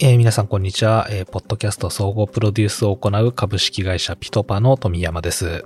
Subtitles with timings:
[0.00, 5.64] えー皆さんこんにちは、えーポッドキャスト総合プロデュースを行う株式会社ピトパの富山です。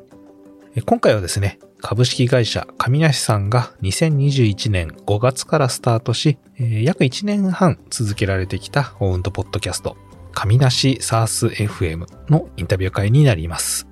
[0.75, 9.99] えー今回はですね、株式会社上梨さんが2021年5月からスタートし、えー約1年半続けられてきたオウンドポッドキャスト、
[10.33, 13.87] 上梨サース FM のインタビュー会になります。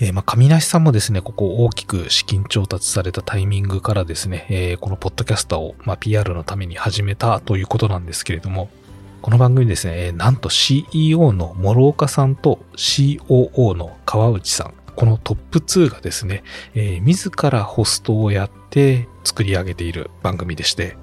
[0.00, 8.68] えーまあ、上梨さんもですね、ここ大きく資金調達されたタイミングからですね、えーこのポッドキャスターを、まあ、PR のために始めたということなんですけれども、
[9.20, 16.44] この番組ですね、なんと CEO の諸岡さんと COO の川内さん、このトップ2がですね、
[16.74, 20.96] えー自らホストをやって作り上げている番組でして、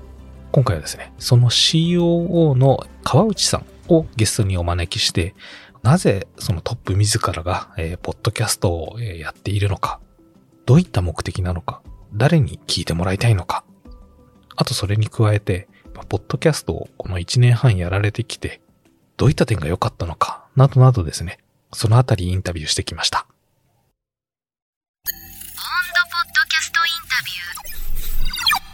[0.54, 5.36] 今回はですね、その COO の川内さんをゲストにお招きして、
[5.84, 10.00] なぜそのトップ自らが、えーポッドキャストをやっているのか、
[10.66, 11.82] どういった目的なのか、
[12.14, 13.66] 誰に聞いてもらいたいのか、
[14.56, 15.68] あとそれに加えて、
[16.04, 18.62] ポッドキャストをこの1年半やられてきて、
[19.18, 21.40] どういった点が良かったのか、などなどですね、
[21.72, 23.26] そのあたりインタビューしてきました。
[23.26, 25.12] ポッ
[26.28, 28.66] ドキャストインタビュー。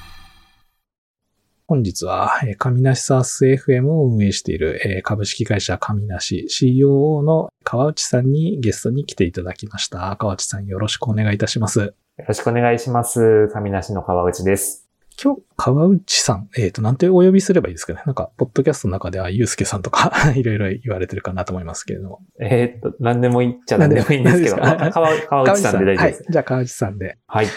[1.68, 10.16] 本日は、えー上梨サース FM を運営している、えー株式会社上梨 COO の川内さんにゲストに来ていただきました。
[10.18, 11.80] 川内さんよろしくお願いいたします。
[11.80, 11.94] よ
[12.28, 13.48] ろしくお願いします。
[13.54, 14.81] 上梨の川内です。
[15.24, 18.02] 今日、川内さん、えっ、と、なんてお呼びすればいいですかね？
[18.08, 22.20] なんか、ポッドキャストの中では、ゆうすけさんとか、 いろいろ言われてるかなと思いますけれども。
[22.40, 26.24] えーっと、何でも言っちゃ何でもいいんですけど、川川内さんで大丈夫です。
[26.24, 26.32] はい。
[26.32, 27.18] じゃあ、川内さんで。
[27.28, 27.48] はい。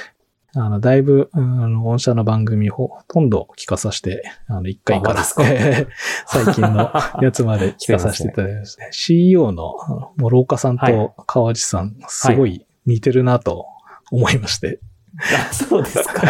[0.56, 5.46] あの、だいぶ、うんあの、御社の番組ほとんど聞かさせて、あの、1回から、 最
[6.54, 9.74] 近のやつまで 聞かさせていただきまして、CEO の
[10.18, 13.66] 諸岡さんはいと川内さん、すごい似てるなと
[14.12, 14.80] 思いまして。
[15.18, 16.22] あ、そうですか。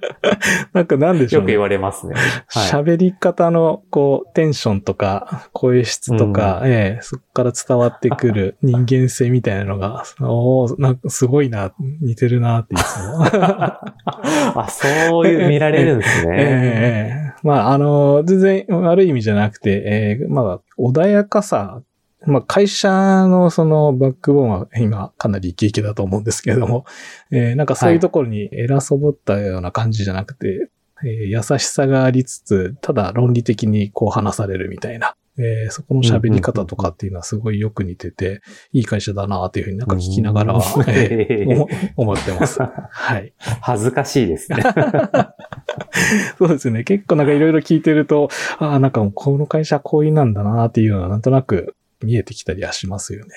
[0.72, 1.60] なんかなんでしょうねよく言。
[1.60, 2.14] われますね。
[2.48, 2.70] はい。
[2.70, 13.24] 喋り方の、こう、テンションとか、声質とか、ええそこから伝わってくる 人間性みたいなのが、おーなんかすごいな、似てるなっていつも。
[13.34, 16.36] あ、そういう見られるんですええね。
[16.38, 21.82] ええまあ、あの、全然悪い意味じゃなくて、ええまあ、穏やかさ、
[22.26, 22.90] まあ、会社
[23.26, 26.84] のそのバックボーンは今かなりイケイケだと思うんですけれども、
[27.30, 30.70] えーなんかそういうところに偉そぼったような感じじゃなくて、
[31.04, 38.40] えー優しさがありつつ、ただ論理的にこう話されるみたいな、えーそこの喋り方とかっていうのはすごいよく似てて、
[38.72, 40.54] いい会社だなっていうふうになんか聞きながら
[40.86, 42.60] えー思思ってます。
[42.62, 43.32] はい。
[43.60, 44.62] 恥ずかしいですね。
[46.38, 46.84] そうですね。
[46.84, 48.28] 結構なんかいろいろ聞いてると、
[48.58, 51.74] ああ、なんかもうこの会社こういうなんだなっていうのはなんとなく
[52.06, 53.32] 見えてきたりはしますよね。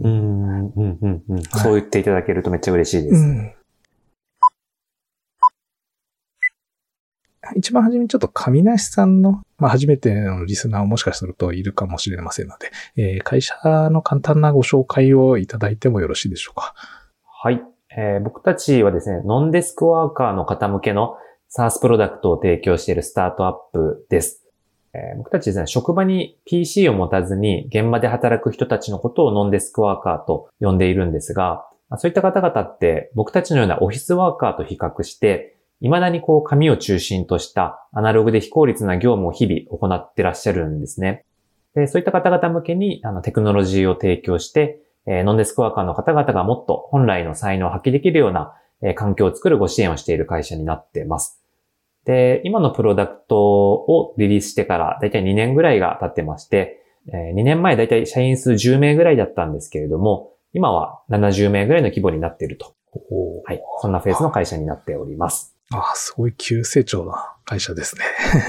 [0.00, 1.42] うん、うん、うん、うん。
[1.42, 3.22] そう言っていただけるとめっちゃ嬉しいです。
[3.22, 3.52] ん。
[7.54, 13.54] 一番初めにちょっと上梨さんの、まあ初めてのリスナーもしかするといるかもしれませんので、えー会社
[13.90, 16.74] の簡単なご紹介をいただいてもよろしいでしょうか。
[17.24, 17.62] はい。
[17.96, 21.16] えー僕たちはですね、ノンデスクワーカーの方向けの
[21.56, 24.45] SaaS プロダクトを提供しているスタートアップです。
[24.96, 31.66] えー僕たちですね、職場に PC を持たずに現場で働く人たちのことをノンデスクワーカーと呼んでいるんですが、
[31.98, 41.24] そういった方々って僕たちのようなオフィスワーカーと比較して、未だにこう紙を中心としたアナログで非効率な業務を日々行ってらっしゃるんですね。
[41.74, 51.45] でそういった方々向けにあのテクノロジーを提供して、えーノンデスクワーカーの方々がもっと本来の才能を発揮できるような、えー環境を作るご支援をしている会社になっています。
[52.06, 62.74] で、今のプロダクトをリリースしてからだいたい2年ぐらいが経ってまして、え2年前だいたい社員数10名ぐらいだったんですけれども、今は70名ぐらいの規模になっていると。
[63.44, 63.60] はい。
[63.82, 65.54] そんなフェーズの会社になっております。
[65.70, 68.04] ああ、すごい急成長な会社ですね。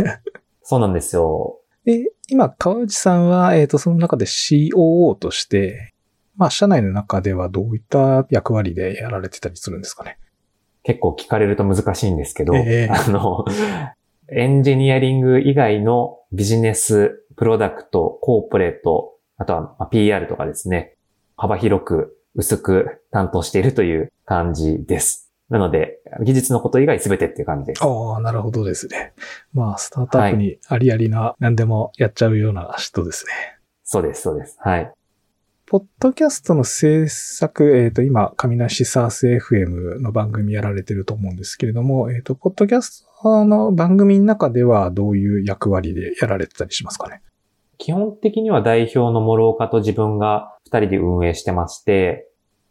[0.63, 1.59] そうなんですよ。
[1.83, 5.93] で、今、川内さんは、えっ、と、その中で COO として、
[6.35, 10.19] まあ、社内の中ではどういった役割でやられてたりするんですかね？
[10.87, 13.43] 結構聞かれると難しいんですけど、ええあの、
[14.31, 20.95] エンジニアリング以外のビジネス、プロダクト、コーポレート、あとはまあ PR とかですね、
[21.35, 25.29] 幅広く薄く担当しているという感じです。
[25.49, 27.83] なので、技術のこと以外全てっていう感じです。
[27.83, 29.11] ああ、なるほどですね。
[29.53, 33.33] まあ、スタートアップにありありな、何でもやっちゃうような人ですね。
[33.83, 34.55] そうです、そうです。
[34.61, 34.93] はい。
[35.69, 47.21] ポッドキャストの制作、えっ、と、今、上梨サース FM の番組やられてると思うんですけれども、えっ、と、ポッドキャストの番組の中ではどういう役割でやられてたりしますかね？
[47.79, 52.29] 基本的には代表の諸岡と自分が二人で運営してまして、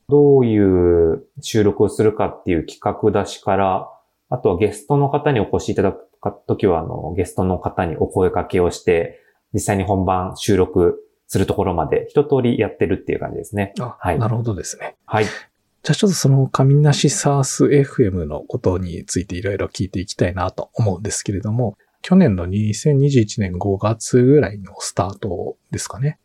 [0.08, 3.90] どういう収録をするかっていう企画出しから、
[4.30, 6.08] あとはゲストの方にお越しいただく
[6.48, 9.20] ときは、あの、ゲストの方にお声掛けをして、
[9.52, 13.72] 実際に本番収録するところまで一通りやってるっていう感じですね。
[13.80, 14.96] あ、はいなるほどですね。
[15.06, 15.24] はい。
[15.24, 26.18] じゃあちょっとその神梨サース FM のことについていろいろ聞いていきたいなと思うんですけれども、去年の2021年5月ぐらいのスタートですかね。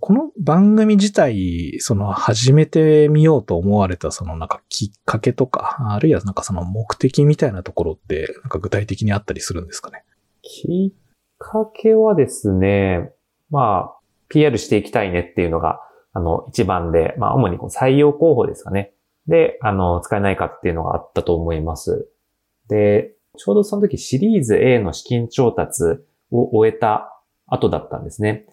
[0.00, 10.04] この番組自体、その始めてみようと思われたそのなんかきっかけとか、あるいはなんかその目的みたいなところってなんか具体的にあったりするんですかね？
[10.42, 10.98] きっ
[11.38, 13.12] かけはですね、
[13.48, 13.93] まあ、
[14.28, 15.80] PR していきたいねっていうのが、
[16.12, 18.92] あの、一番で、まあ、主にこう採用広報ですかね。
[19.26, 22.08] で、あの、使えないかっていうのがあったと思います。
[22.68, 25.82] で、ちょうどその時シリーズ A の資金調達
[26.30, 28.46] を終えた後だったんですね。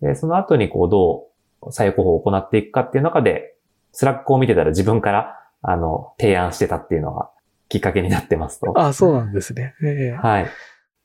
[0.00, 1.28] で、その後にこう、ど
[1.62, 3.56] う採用広報を行っていくかっていう中で、
[3.92, 7.30] Slack を見てたら自分から、あの、提案してたっていうのが
[7.68, 8.72] きっかけになってますと。
[8.76, 9.74] あそうなんですね。
[9.82, 10.46] ええはい。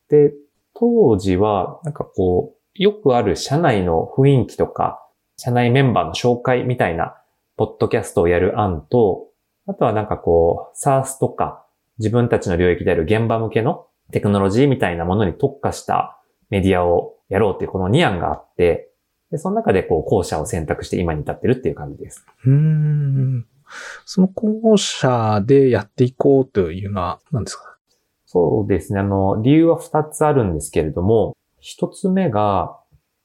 [0.09, 0.33] で、
[0.73, 5.01] 当時は、なんかこう、よくある社内の雰囲気とか、
[5.37, 7.15] 社内メンバーの紹介みたいな、
[7.57, 9.27] ポッドキャストをやる案と、
[9.65, 11.65] あとはなんかこう、SARS とか、
[11.99, 16.19] 自分たちの領域である現場向けのテクノロジーみたいなものに特化した
[16.49, 18.91] メディアをやろうっていうこの2案があって、
[19.31, 22.25] で、その中でこう、後者を選択して今に至ってるっていう感じです。
[22.45, 23.45] うーん。
[24.05, 27.77] その後者でやっていこうというのは何ですか？
[28.27, 28.99] そうですね。
[28.99, 31.35] あの、理由は2つあるんですけれども、
[31.65, 32.79] 1つ目が、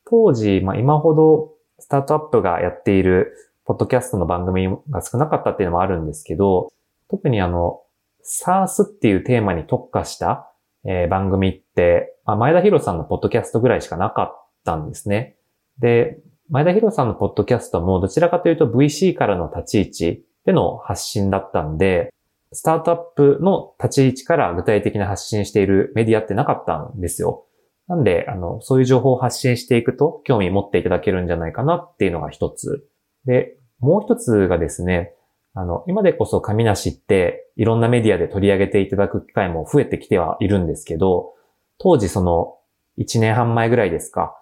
[0.09, 3.33] 当時、まあ今ほどスタートアップがやっている
[3.65, 6.73] ポッドキャストの番組が少なかったっていうのもあるんですけど、
[7.11, 7.83] 特にあの、
[8.25, 10.51] SARS っていうテーマに特化した、
[10.85, 15.37] えー番組って、まあ、前田博さんのポッドキャストぐらいしかなかったんですね。
[15.79, 22.13] で、前田博さんのポッドキャストもどちらかというと VC からの立ち位置での発信だったんで、
[22.53, 27.47] スタートアップの立ち位置から具体的な発信しているメディアってなかったんですよ。
[27.91, 32.89] なんで、あの、そういう情報を発信していくと興味持っていただけるんじゃないかなっていうのが一つ。
[33.25, 35.13] で、もう一つがですね、
[35.55, 41.35] あの、今でこそ神梨っていろんなメディアで取り上げていただく機会も増えてきてはいるんですけど、
[41.79, 42.59] 当時その
[42.99, 44.37] 1年半前ぐらいですか。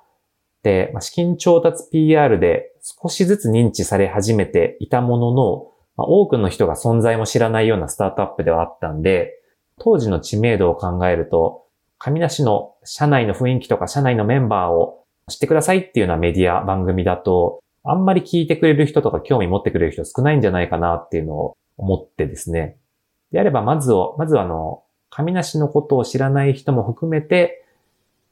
[0.62, 9.32] で、ま資金調達 PR で少しずつ認知され始めていたものの、ま多くの人が存在も知らないようなスタートアップではあったんで、
[9.78, 11.64] 当時の知名度を考えると、
[11.98, 22.76] 神梨の社内の雰囲気とか社内のメンバーを知ってくださいっていうようなメディア番組だと、あんまり聞いてくれる人とか興味持ってくれる人少ないんじゃないかなっていうのを思ってですね。
[23.32, 27.64] であれば、まずを、まずはあの、神梨のことを知らない人も含めて、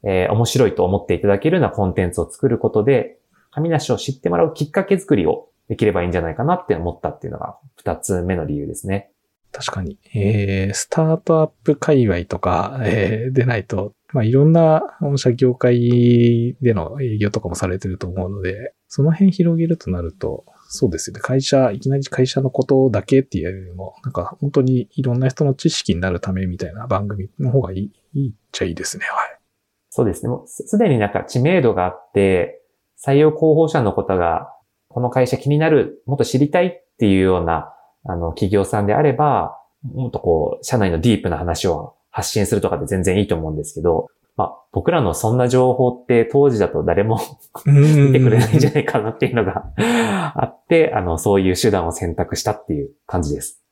[0.02, 3.18] えー面白いと思っていただけるようなコンテンツを作ることで、
[3.50, 9.10] 神梨を知ってもらうきっかけ作りをできればいいんじゃないかなって思ったっていうのが二つ目の理由ですね。
[9.52, 9.98] 確かに。
[10.14, 21.20] えー、スタートアップ界隈とか、えー、でないと、まあ、いろんな御社業界での営業とかもされてると思うので、その辺広げるとなると、そうですよね。
[21.20, 29.06] 会社、いきなり会社のことだけっていうよりも、なんか本当にいろんな人の知識になるためみたいな番組の方がいい、いいっちゃいいですね。
[29.06, 29.38] はい。
[29.90, 30.28] そうですね。
[30.28, 32.62] もうすでになんか知名度があって、
[33.04, 34.52] 採用候補者の方が、
[34.88, 37.72] この会社気になる、もっと知りたいっていうような、
[38.08, 47.18] あの、企業さんであれば、もっとこう、社内のディープな話を発信するとかで全然いいと思うんですけど、まあ、僕らのそんな情報って当時だと誰も
[47.64, 49.72] 見てくれないんじゃないかなっていうのが
[50.36, 53.62] あって、あの、そういう手段を選択したっていう感じです。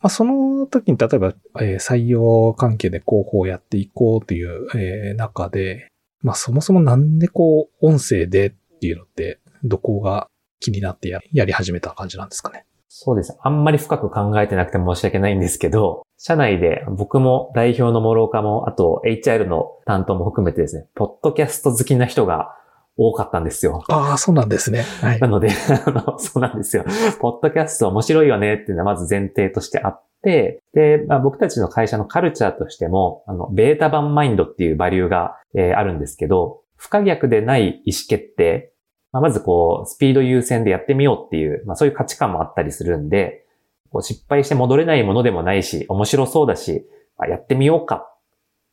[0.00, 5.88] まあ、その時に例えば、えー採用関係で広報をやっていこうという、えー中で、
[6.22, 10.28] まあそもそもなんでこう、音声でっていうのって、どこが
[10.60, 12.64] 気になってやり始めた感じなんですかね？
[12.88, 13.36] そうです。
[13.42, 22.56] あんまり深く考えてなくて申し訳ないんですけど、社内で僕も代表の諸岡も、あと HR の担当も含めてですね、ポッドキャスト好きな人が
[22.96, 23.84] 多かったんですよ。
[23.88, 24.82] ああ、そうなんですね。
[25.02, 25.28] はいな。
[25.28, 25.50] ので、
[25.86, 26.84] あの、そうなんですよ。
[27.20, 38.72] ポッドキャスト面白いよねっていうのはまず前提としてあって、で、まあ、僕たちの会社のカルチャーとしても、あの、ベータ版マインドっていうバリューが、えーあるんですけど、不可逆でない意思決定、
[39.16, 43.46] まあ、まずこう、スピード優先でやってみようっていう、まあ、そういう価値観もあったりするんで、
[43.90, 48.18] こう失敗して戻れないものでもないし、面白そうだし、まあやってみようかっ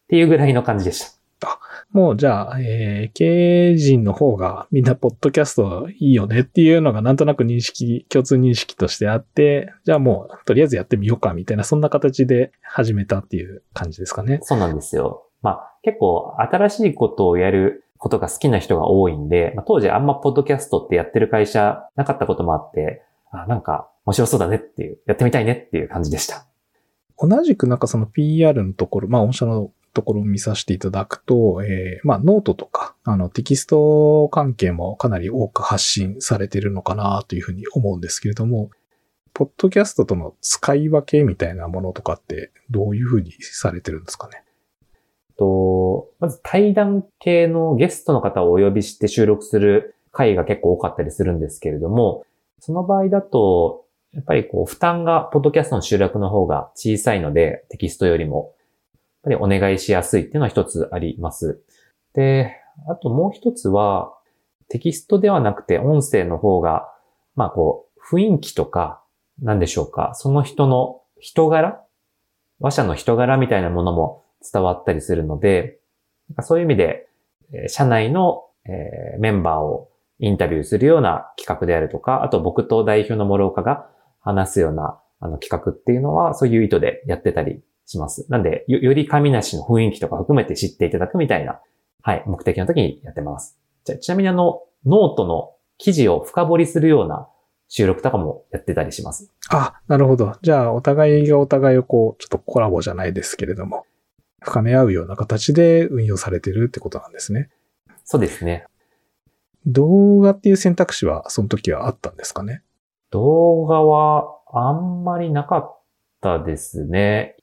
[0.09, 1.00] ていうぐらいの感じでし
[1.39, 1.59] た。
[1.91, 14.39] もうじゃあ、えー経営陣の方がみんなポッドキャストいいよねっていうのがなんとなく認識、共通認識としてあって、じゃあもうとりあえずやってみようかみたいな、そんな形で始めたっていう感じですかね。
[14.41, 15.27] そうなんですよ。
[15.41, 26.45] まあ結構新しいことをやることが好きな人が多いんで、まあ、当時あんまポッドキャストってやってる会社なかったこともあって、あ、なんか面白そうだねっていう、やってみたいねっていう感じでした。
[27.17, 38.69] 同じくなんかその PR のところ、まあ御社のところを見させていただくと、えー、まあ、ノートとか、あの、テキスト関係もかなり多く発信されてるのかなというふうに思うんですけれども、
[39.33, 44.43] ポッドキャストとの使い分けみたいなものとかってどういうふうにされてるんですかね？
[45.38, 45.45] と、
[46.19, 52.25] まず対談系のゲストの方をお呼びして収録する回が結構多かったりするんですけれども、
[52.59, 58.53] その場合だと、やっぱりこう、負担が、ポッドキャストの収録の方が小さいので、テキストよりも、
[58.93, 61.62] やっぱりお願いしやすいっていうのは一つあります。
[62.13, 62.55] で、
[62.88, 64.13] あともう一つは、
[64.69, 66.89] テキストではなくて音声の方が、
[67.35, 69.01] まあこう、雰囲気とか、
[69.41, 71.83] なんでしょうか、その人の人柄
[72.59, 75.79] 話者の人柄みたいなものも伝わったりするので、
[76.42, 77.08] そういう意味で、
[77.68, 78.46] 社内の
[79.20, 79.89] メンバーを
[80.20, 83.88] インタビューするような企画であるとか、あと僕と代表の諸岡が
[84.22, 88.25] 話すようなあの企画っていうのは、そういう意図でやってたりします。
[88.30, 91.60] なんで、より神梨の雰囲気とか含めて知っていただくみたいな、
[92.01, 93.60] はい、目的の時にやってます。
[93.86, 97.27] じゃちなみにあの、ノートの記事を深掘りするような
[97.68, 99.32] 収録とかもやってたりします。
[99.50, 100.34] あ、なるほど。
[100.42, 103.86] じゃあ、お互いがお互いをこう、ちょっとコラボじゃないですけれども、
[104.43, 107.50] 深め合うような形で運用されてるってことなんですね。
[108.03, 108.65] そうですね。
[109.65, 112.62] 動画っていう選択肢はその時はあったんですかね？
[113.12, 115.79] 動画はあんまりなかっ
[116.21, 117.38] たですね。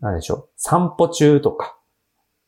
[0.00, 0.48] なんでしょう。
[0.56, 1.76] 散歩中とか、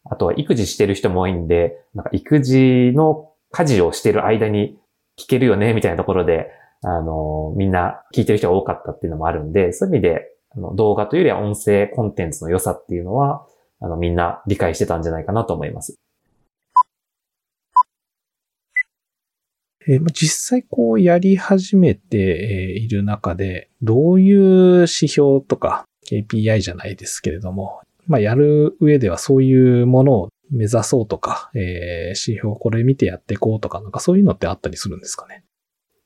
[0.05, 4.79] あとは育児してる人も多いんで、なんか育児の家事をしてる間に
[5.19, 13.47] 聞けるよね、みたいなところで、あの、みんな聞いてる人が多かったっていうのもあるんで、そういう意味で、あの動画というよりは音声コンテンツの良さっていうのは、
[13.81, 15.97] あの、みんな理解してたんじゃないかなと思います。
[19.89, 31.61] えー、実際こうやり始めている中で、どういう指標とか KPI じゃないですけれども、まあやる上ではそういうものを目指そうとか、えー、
[32.09, 35.45] 指標これ見てやっていこうとか、なんかそういうのってあったりするんですかね？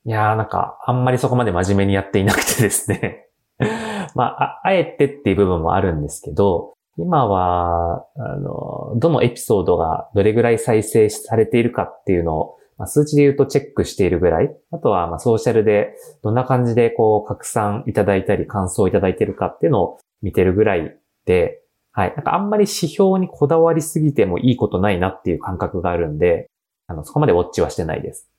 [0.05, 3.27] いやーなんか、あんまりそこまで真面目にやっていなくてですね
[4.13, 21.61] まあ、あ、あえてっていう部分もあるんですけど、今は、あの、どのエピソードがどれぐらい再生されているかっていうのを、まあ、数値で言うとチェックしているぐらい、あとは、まあ、ソーシャルでどんな感じでこう、拡散いただいたり、感想いただいているかっていうのを見てるぐらいで、
[21.91, 22.13] はい。
[22.15, 26.49] なんかあんまり指標にこだわりすぎてもいいことないなっていう感覚があるんで、
[26.87, 28.29] あの、そこまでウォッチはしてないです。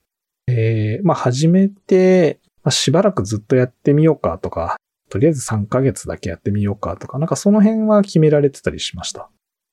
[0.47, 4.77] ええー、まあ、始めて、まあ、しばらくずっとやってみようかとか、
[5.09, 9.29] とりあえず3ヶ月だけやってみようかとか、なんかその辺は決められてたりしました？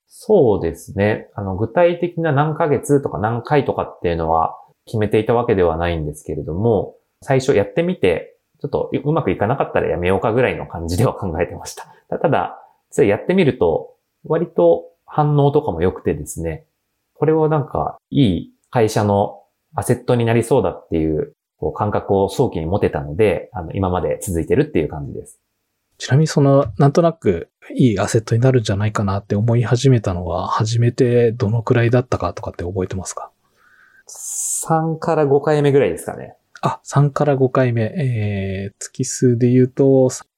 [0.06, 1.28] そうですね。
[1.34, 11.86] あの、具体的な何ヶ月とか何回とかっていうのは決めていたわけではないんですけれども、最初やってみて、ちょっとうまくいかなかったらやめようかぐらいの感じでは考えてました。
[12.18, 12.58] ただ、
[12.90, 16.64] それやってみると、割と反応とかも良くてですね、
[17.12, 19.42] これはなんかいい会社の
[19.74, 25.40] アセットになりそうだっていうこう感覚を早期に持てたので、あの、今まで続いてるっていう感じです。
[25.98, 33.30] ちなみにその、なんとなくいいアセットになるんじゃないかなって思い始めたのは、初めてどのくらいだったかとかって覚えてますか
[34.66, 36.36] ?3 から5回目ぐらいですかね。
[36.60, 37.82] あ、3から5回目。
[37.82, 39.84] えー、月数で言うと、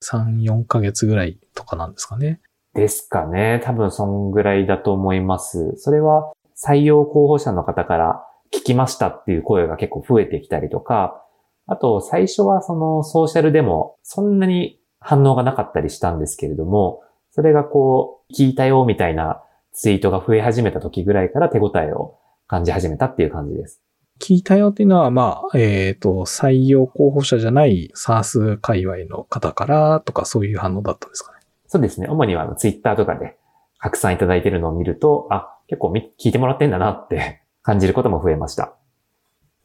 [0.02, 2.40] 3、4ヶ月ぐらいとかなんですかね。
[2.75, 3.62] ですかね。
[3.64, 5.73] 多分そんぐらいだと思います。
[5.76, 11.22] それは採用候補者の方から聞きましたっていう声が結構増えてきたりとか、
[11.66, 23.82] あと最初はそのソーシャルでもそんなに反応がなかったりしたんですけれども、それがこう、聞いたよみたいなツイートが増え始めた時ぐらいから手応えを感じ始めたっていう感じです。
[24.20, 31.38] 聞いたよっていうのは、まあ、えっ、ー、と、採用候補者じゃない SARS 界隈の方からとかそういう反応だったんですかね。
[31.66, 32.08] そうですね。
[32.08, 33.36] 主にはツイッターとかで
[33.78, 38.76] 拡散いただいてるのを見ると、あ、結構聞いてもらってんだなって感じることも増えました。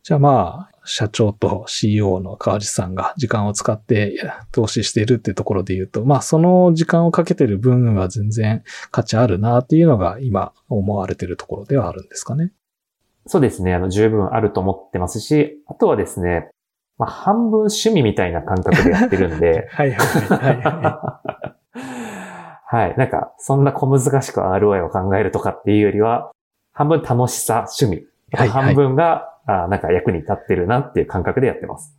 [0.02, 4.20] じゃあまあ、社長と CEO の川地さんが時間を使って
[4.52, 12.52] 投資しているっていうところで言うと、まあその時間をかけてる分は全然価値あるなっていうのが今思われてるところではあるんですかね。
[13.28, 13.76] そうですね。
[13.76, 16.50] あの、十分あると思ってますし、あとはですね、
[16.98, 19.68] まあ半分趣味みたいな感覚でやってるんで。
[19.72, 21.52] はいはいはい、は
[22.80, 22.86] い。
[22.88, 22.98] はい。
[22.98, 26.32] なんか、そんな小難しく ROI を考えるとかっていうよりは、
[26.82, 28.08] 半分楽しさ、趣味。
[28.32, 31.96] はい、半分が、あなんか役に立ってるなっていう感覚でやってます。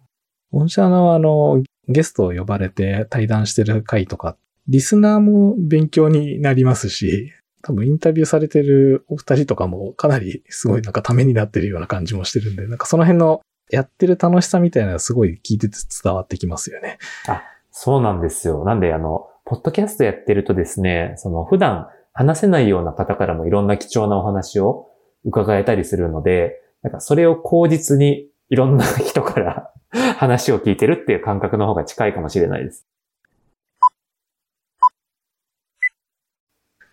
[0.52, 4.36] 御社のあの、ゲストを呼ばれて対談してる回とか、
[4.68, 16.98] リスナーも勉強になりますし、多分インタビューされてるお二人とかもかなりすごいなんかためになってるような感じもしてるんで、なんかその辺のやってる楽しさみたいなのがすごい聞いてて伝わってきますよね。
[17.28, 18.64] あ、そうなんですよ。
[18.64, 24.88] なんであの、ポッドキャストやってるとですね、その普段話せないような方からもいろんな貴重なお話を
[25.24, 29.72] 伺えたりするので、なんかそれを口実にいろんな人から
[30.18, 32.86] 話を聞いてるっていう感覚の方が近いかもしれないです。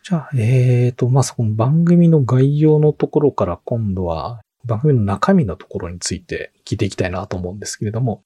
[0.04, 8.24] じゃあ、えーと、まあ、その番組の概要のところから今度は番組の中身のところについて聞いていきたいなと思うんですけれども、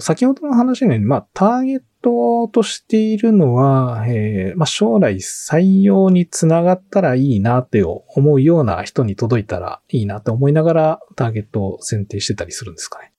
[0.00, 13.12] 先ほどの話のように、まあ、ターゲットとしているのは、えー、まあ、将来採用につながったらいいなって思うような人に届いたらいいなって思いながらターゲットを選定してたりするんですかね。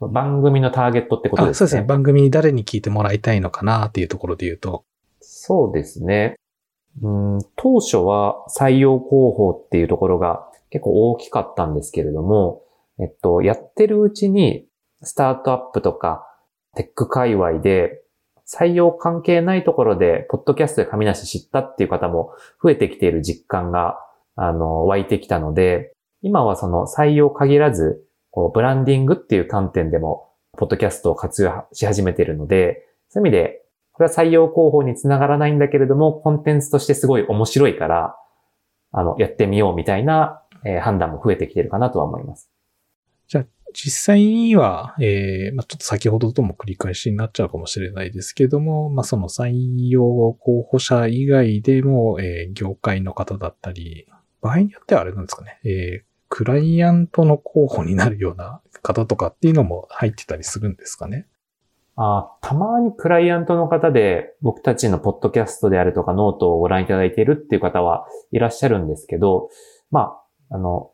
[0.00, 1.58] 番組のターゲットってことですね。
[1.58, 1.82] そうですね。
[1.84, 4.84] 番組に誰に聞いてもらいたいのかなっていうところで言うと。
[5.20, 6.36] そうですね。
[7.02, 12.62] うん当初は採用広報っていうところが結構大きかったんですけれども、
[12.98, 14.66] えっと、やってるうちに
[15.02, 16.26] スタートアップとか
[16.74, 18.02] テック界隈で
[18.46, 23.98] 採用関係ないところで、ポッドキャストで神梨知ったっていう方も増えてきている実感が、
[24.36, 33.62] あの、湧いてきたので、今はその採用限らず、こう、ブランディングっていう観点でも、ポッドキャストを活用し始めているので、そういう意味で、
[33.92, 38.16] これは採用広報につながらないんだけれども、コンテンツとしてすごい面白いから、
[38.92, 42.50] あの、やってみようみたいな、えー、判断も増えてきてるかなとは思います。
[43.26, 43.44] じゃあ、
[43.76, 50.02] 実際には、えー、まあ、ちょっと先ほどとも繰り返しになっちゃうかもしれないですけども、まあ、その採用
[50.32, 54.06] 候補者以外でも、えー、業界の方だったり、
[54.40, 61.26] 場合によってはあれなんですかね、えー、クライアントの候補になるような方とかっていうのも入ってたりするんですかね。
[61.98, 69.48] あたまにクライアントの方で僕たちのポッドキャストであるとかノートをご覧いただいているっていう方はいらっしゃるんですけど、
[69.90, 70.18] ま
[70.50, 70.90] あ、あの、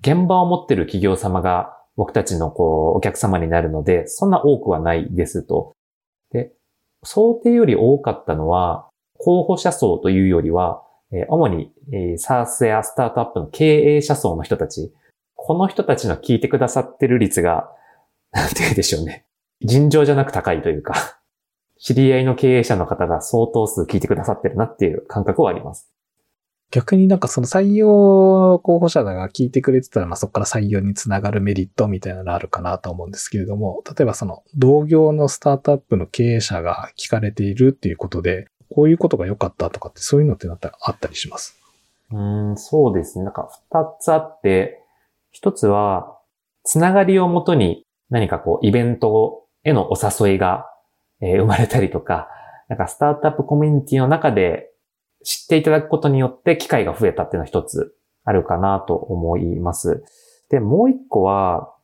[0.00, 5.76] 現場を持ってる企業様が僕たちのこう、お客様になるので、そんな多くはないですと。
[6.32, 6.50] で、
[7.02, 8.88] 想定より多かったのは、
[9.18, 14.94] 候補者層というよりは、え主に、えー、SARS やスタートアップの経営者層の人たち、
[15.34, 17.70] この人たちの聞いてくださってる率が、
[18.32, 19.26] なんて言うでしょうね。
[19.60, 21.20] 尋常じゃなく高いというか、
[21.78, 25.92] 知り合いの経営者の方が相当数聞いてくださってるなっていう感覚はあります。
[26.70, 41.58] 逆になんかその採用候補者が聞いてくれてたら、まあそこから採用につながるメリットみたいなのあるかなと思うんですけれども、例えばその同業のスタートアップの経営者が聞かれているっていうことで、こういうことが良かったとかってそういうのってなったらあったりします？
[42.12, 42.20] う
[42.52, 43.24] ん、そうですね。
[43.24, 44.80] なんか二つあって、
[45.32, 46.18] 一つは、
[46.62, 50.66] つながりをもとに何かこうイベントへのお誘いが、
[51.20, 52.28] え生まれたりとか、
[52.68, 54.69] なんかスタートアップコミュニティの中で
[55.24, 60.04] 知っていただくことによって機会が増えたっていうのは一つあるかなと思います。
[60.50, 61.74] で、もう一個は、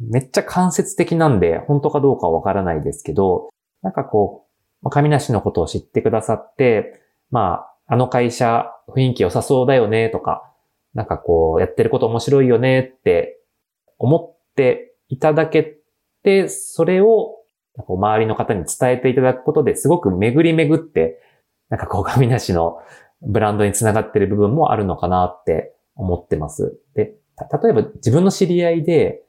[0.00, 3.50] めっちゃ間接的なんで、本当かどうかはわからないですけど、
[3.82, 4.46] なんかこ
[4.82, 10.50] う、神梨のことを知ってくださって、まあ、あの会社雰囲気良さそうだよねとか、
[10.94, 13.40] なんかこう、やってること面白いよねって
[13.98, 15.78] 思っていただけ
[16.22, 17.36] て、それを
[17.76, 21.20] 周りの方に伝えていただくことですごく巡り巡って
[21.70, 22.78] なんかこう、神梨の
[23.22, 26.78] ブランドにつながってる部分もあるのかなって思ってます。
[26.94, 27.14] で、
[27.62, 29.22] 例えば自分の知り合いで、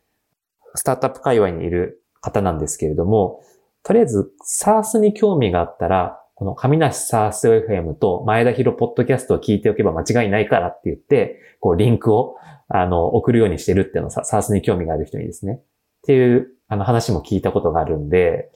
[0.76, 3.42] スタートアップ界隈にいる方なんですけれども、
[3.84, 12.36] とりあえず SARS に興味があったら、この神梨 SARS FM と前田博ポッドキャストを聞いておけば間違いないからって言って、こうリンクを
[12.68, 15.54] あの送るようにしてるっていうのを SARS に興味がある人にですね。
[15.54, 15.62] っ
[16.04, 18.50] ていうあの話も聞いたことがあるんで、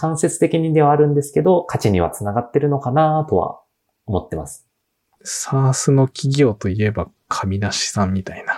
[0.00, 3.60] 間接的にではあるんですけど、価値には繋がってるのかなとは
[4.06, 4.68] 思ってます。
[5.24, 8.54] サースの企業といえば神梨さんみたいな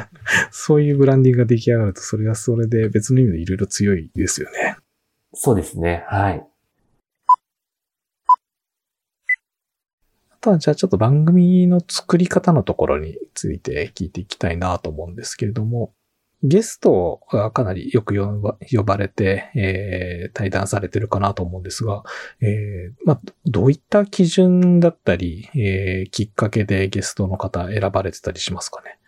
[0.52, 4.76] そういうブランディングが出来上がると、それはそれで別の意味でいろいろ強いですよね。
[5.32, 6.04] そうですね。
[6.06, 6.46] はい。
[10.30, 15.94] あとは、じゃあちょっと番組の作り方のところについて聞いていきたいなと思うんですけれども、
[16.46, 22.04] ゲストがかなりよく呼ばれて、えー、対談されてるかなと思うんですが、
[22.42, 28.98] えー、まあ、どういった基準だったり、えー、きっかけでゲストの方選ばれてたりしますかね？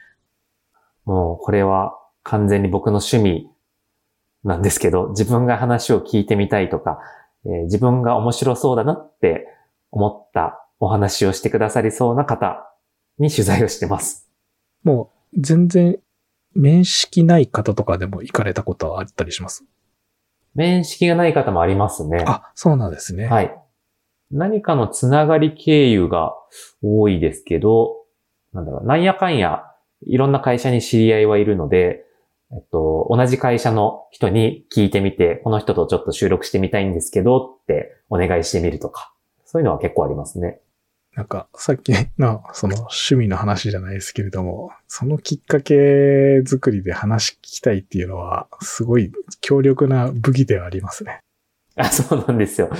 [1.04, 3.50] もう、これは完全に僕の趣味
[4.42, 6.98] なんですけど、自分が話を聞いてみたいとか、
[7.44, 9.46] えー、自分が面白そうだなって
[9.90, 12.72] 思ったお話をしてくださりそうな方
[13.18, 14.26] に取材をしてます。
[14.84, 15.98] もう、全然
[16.56, 19.64] 面識ない方とかでも行かれたことはあったりします？
[20.54, 22.24] 面識がない方もありますね。
[22.26, 23.26] あ、そうなんですね。
[23.26, 23.54] はい。
[24.30, 26.34] 何かのつながり経由が
[26.82, 28.04] 多いですけど、
[28.52, 29.64] なんだろう、なんやかんや、
[30.06, 32.04] いろんな会社に知り合いはいるので、
[32.52, 39.12] えっと、同じ会社の人に聞いてみて、この人とちょっと収録してみたいんですけどってお願いしてみるとか、
[39.44, 40.60] そういうのは結構ありますね。
[41.16, 51.20] なんか、さっき の、その趣味の話じゃないですけれども、そのきっかけ作りで話聞きたいっていうのは、すごい強力な武器ではありますね。
[51.76, 52.70] あ、そうなんですよ。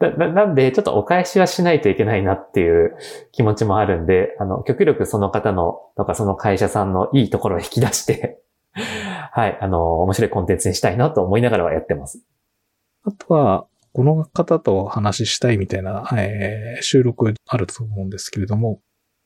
[0.00, 2.96] な、ななんで、ちょっとお返しはしないといけないなっていう
[3.30, 8.40] 気持ちもあるんで、あの、極力その方の、とかその会社さんのいいところを引き出して、
[8.74, 12.20] はい、あの、面白いコンテンツにしたいなと思いながらはやってます。
[13.04, 18.80] あとは、この方とお話ししたいみたいな、えー収録あると思うんですけれども、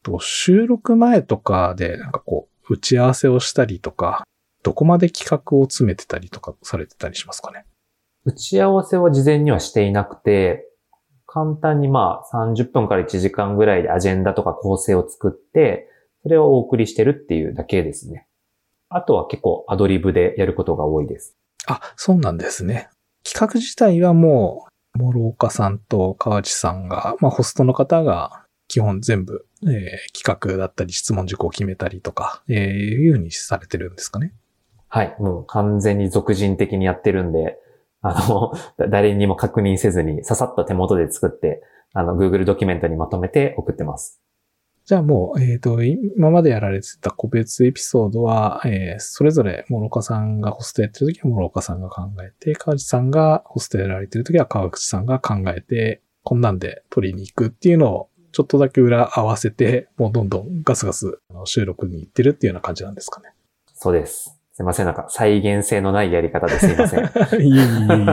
[0.04, 4.24] と収録前とかで、なんかこう、打ち合わせをしたりとか、
[4.62, 7.64] どこまで企画を詰めてたりとかされてたりしますかね？
[8.26, 10.68] 打ち合わせは事前にはしていなくて、
[11.26, 15.88] 簡単にまあ30分から1時間ぐらいでアジェンダとか構成を作って、
[16.22, 18.26] それをお送りしてるっていうだけですね。
[18.90, 21.38] あとは結構アドリブでやることが多いです。
[21.66, 22.90] あ、そうなんですね。
[23.24, 29.68] 企画自体はもう、諸岡さんと川内さんが、まあホストの方が基本全部、えー
[30.18, 34.34] 企画だったり質問事項を決めたりとか、えーいうふうにされてるんですかね。
[34.88, 35.16] はい。
[35.18, 37.58] もう完全に俗人的にやってるんで、
[38.00, 38.52] あの、
[38.90, 44.20] 誰にも確認せずにささっと手元で作って、あの、Google ドキュメントにまとめて送ってます。
[44.88, 63.28] じゃあもう、えっ、と、今までやられてた個別エピソードは、えーそれぞれ諸岡さんがホストやってる時は諸岡さんが考えて、川内さんがホストやられてる時は川口さんが考えて、こんなんで取りに行くっていうのを、ちょっとだけ裏合わせて、もうどんどんガスガス収録に行ってるっていうような感じなんですかね。
[63.74, 64.37] そうです。
[64.58, 64.86] すいません。
[64.86, 67.04] なんか再現性のないやり方ですいません。
[67.40, 68.04] いえいえいえ。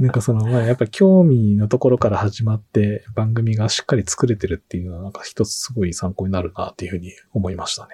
[0.00, 7.88] なんかその、まあ、やっぱり興味のところから始まって番組がしっかり作れてるっていうのはなんか一つすごい参考になるなっていうふうに思いましたね。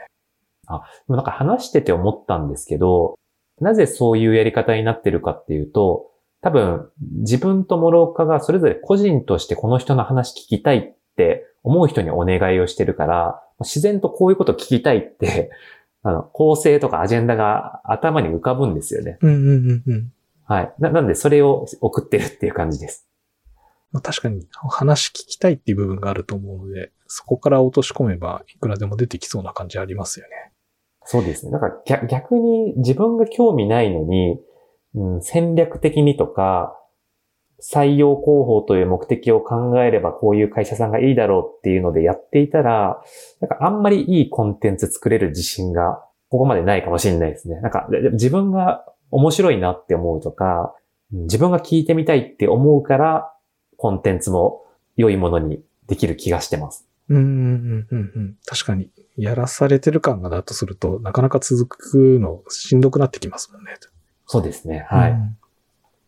[0.69, 0.75] で
[1.09, 3.19] もなんか話してて思ったんですけど、
[3.61, 6.07] なぜそういうやり方になってるかっていうと、
[6.43, 15.51] 多分自分と諸岡がそれぞれ個人としてこの人の話聞きたいって思う人にお願いをしてるから、自然とこういうこと聞きたいって、
[16.03, 19.19] あの、構成とかアジェンダが頭に浮かぶんですよね。
[19.21, 20.13] うんうんうんうん。
[20.45, 20.75] はい。
[20.79, 23.07] ななんでそれを送ってるっていう感じです。
[23.93, 30.53] まあ、確かに話聞きたいっていう部分があると思うので、そこから落とし込めばいくらでも出てきそうな感じありますよね。
[31.05, 31.53] そうですね。
[31.53, 34.39] なんか逆逆に自分が興味ないのに、
[34.95, 36.80] うん、戦略的にとか、
[37.61, 43.03] 採用広報という目的を考えればこういう会社さんがいいだろうっていうのでやっていたら、
[43.41, 47.61] なんかあんまりいいコンテンツ作れる自信がここまでないかもしれないですね。
[47.61, 50.81] なんかで自分が面白いなって思うとか、うん
[51.13, 53.33] 自分が聞いてみたいって思うから、
[53.77, 54.65] コンテンツも
[54.97, 56.87] 良いものにできる気がしてます。
[57.09, 58.37] うんうんうんうんうん。
[58.47, 63.73] 確かに、やらされてる感がだとすると、なかなか続くのしんどくなってきますもんね。
[64.27, 64.87] そうですね。
[64.89, 65.11] はい。
[65.11, 65.37] うん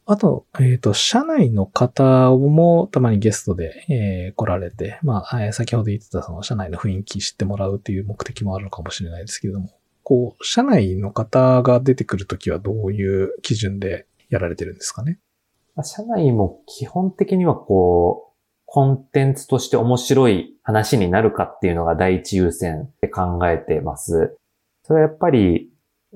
[0.05, 9.71] あと、えっ、と、社内の方もたまにゲストで、えー来られて、まあ、えー先ほど言ってたその社内の雰囲気知ってもらうっていう目的もあるのかもしれないですけども、
[10.03, 15.19] こう、社内の方が出てくるときはどういう基準でやられてるんですかね？
[15.85, 18.33] 社内も基本的にはこう、
[18.67, 24.37] コンテンツとして面白い話になるかっていうのが第一優先で考えてます。
[24.83, 25.71] それはやっぱり、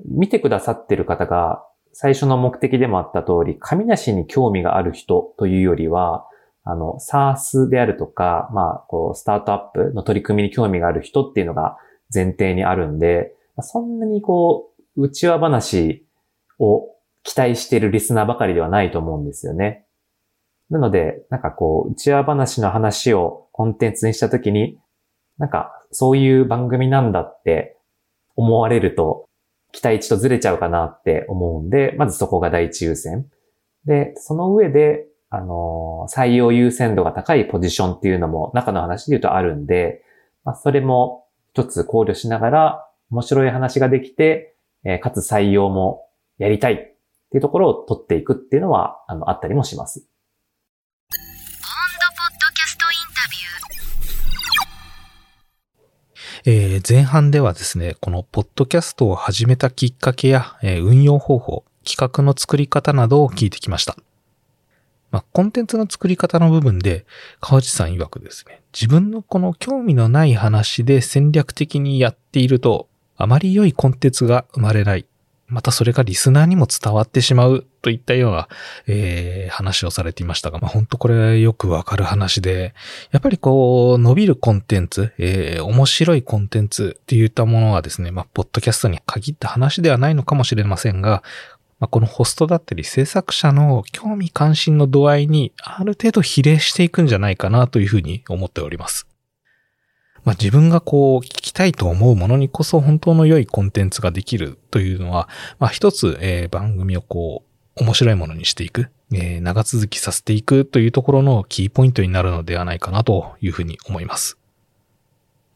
[0.05, 1.63] 見てくださってる方が
[1.99, 6.27] 最初の目的でもあった通り、紙なしに興味がある人というよりは、
[6.63, 11.75] あの、SARS であるとか、まあ、こう、スタートアップの取り組みに興味がある人っていうのが
[12.13, 16.05] 前提にあるんで、そんなにこう、内輪話
[16.59, 16.87] を
[17.23, 19.87] 期待しているリスナーばかりではないと思うんですよね。
[20.69, 24.77] なので、なんかこう、内輪話の話をコンテンツにしたときに、
[25.39, 27.75] なんか、そういう番組なんだって
[28.35, 29.26] 思われると、
[29.71, 33.25] 期待値とずれちゃうかなって思うんで、まずそこが第一優先。
[33.85, 40.01] で、その上で、あの採用優先度が高いポジションっていうのも中の話で言うとあるんで、
[40.45, 50.07] まあ、それも一つ考慮しながら、面白い話ができて、えーかつ採用もやりたいっていうところを取っていくっていうのは、あの、あったりもします。
[56.49, 63.97] えー前半ではですね、このポッドキャストを始めたきっかけや、えー運用方法、企画の作り方などを聞いてきました。
[65.11, 67.05] まあ、コンテンツの作り方の部分で、
[67.41, 75.05] 川内さん曰くですね、自分のこの興味のない話で戦略的にやっていると、あまり良いコンテンツが生まれない。
[75.47, 78.47] またそれがリスナーにも伝わってしまうといったような、
[78.85, 82.75] えー話をされていましたが、まあ、本当これはよくわかる話で、
[83.11, 91.23] やっぱりこう、伸びるコンテンツ、えー面白いコンテンツっていったものはですね、まあ、ポッドキャストに限った話ではないのかもしれませんが、
[91.79, 99.07] まあ、このホストだったり制作者の興味関心の度合いにある程度比例していくんじゃないかなというふうに思っております。
[100.27, 107.45] まあ、自分がこう聞きたいと思うものにこそ本当の良いコンテンツができるというのは、まあ、一つ、えー番組をこ
[107.77, 114.37] う面白いものにしていく、えー長続きさせていくというところのキーポイントになるのではないかなというふうに思います。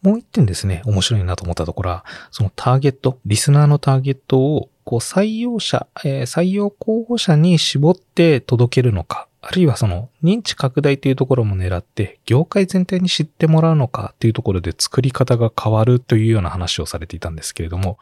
[0.04, 17.98] もう一点ですね、面白いなと思ったところは、そのターゲット、リスナーのターゲットを、こう採用者、えー採用候補者に絞って届けるのか、あるいはその認知拡大というところも狙って、業界全体に知ってもらうのかっていうところで作り方が変わるというような話をされていたんですけれども、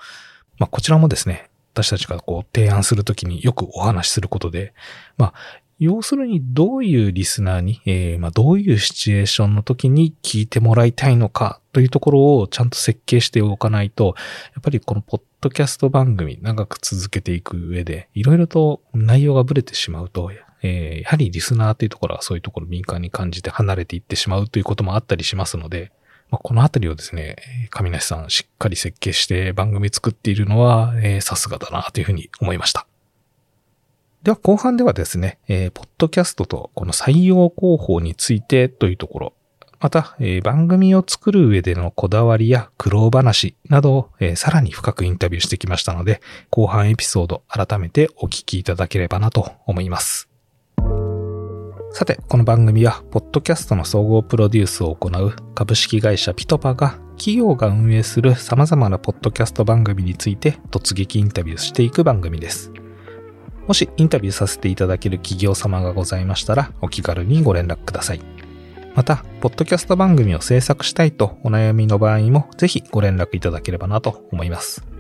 [0.57, 4.73] まあこちらもですね、私たちがこう提案するときによくお話しすることで、
[5.17, 5.33] まあ
[5.79, 14.13] 要するにどういうリスナーに、えーまあどういうシチュエーションの時に聞いてもらいたいのかというところをちゃんと設計しておかないと、
[14.55, 25.91] やっぱりこのポッドキャスト番組長く続けていく上で、いろいろと内容がブレてしまうと、えーやはりリスナーというところはそういうところ敏感に感じて離れていってしまうということもあったりしますので、
[26.29, 32.85] まあ、このあたりをですね、えー上梨さんしっかり設計して番組作っているのは、えーさすがだなというふうに思いました。
[34.23, 39.33] では後半ではですね、えーポッドキャストとこの採用広報についてというところ、
[39.79, 50.28] また、えー番組を作る上でのこだわりや苦労話などを、えーさらに深くインタビューしてきましたので、後半エピソード改めてお聞きいただければなと思います。
[51.91, 62.71] さて、この番組は、ポッドキャストの総合プロデュースを行う株式会社ピトパが、企業が運営する様々なポッドキャスト番組について突撃インタビューしていく番組です。
[63.67, 68.21] もしインタビューさせていただける企業様がございましたら、お気軽にご連絡ください。
[68.95, 74.98] また、ポッドキャスト番組を制作したいとお悩みの場合も、ぜひご連絡いただければなと思います。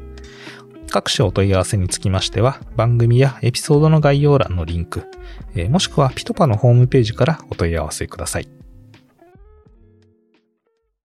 [0.89, 5.03] 各種お問い合わせにつきましては、番組やエピソードの概要欄のリンク、
[5.69, 8.58] もしくはピトパのホームページからお問い合わせください。